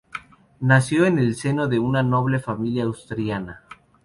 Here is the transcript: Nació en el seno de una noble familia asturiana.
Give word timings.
Nació 0.61 1.05
en 1.05 1.19
el 1.19 1.35
seno 1.35 1.67
de 1.67 1.77
una 1.77 2.01
noble 2.01 2.39
familia 2.39 2.87
asturiana. 2.89 3.61